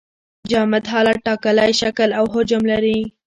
جامد 0.51 0.83
حالت 0.93 1.17
ټاکلی 1.27 1.71
شکل 1.81 2.09
او 2.19 2.25
حجم 2.33 2.61
لري. 2.71 2.99